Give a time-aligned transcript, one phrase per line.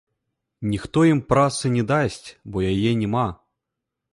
[0.71, 3.27] Ніхто ім працы не дасць, бо яе няма.